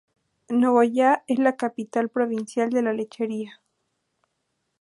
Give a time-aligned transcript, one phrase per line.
[0.49, 3.61] Nogoyá es la "Capital provincial de la lechería".